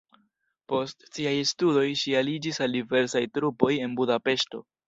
[0.71, 4.69] Post siaj studoj ŝi aliĝis al diversaj trupoj en Budapeŝto.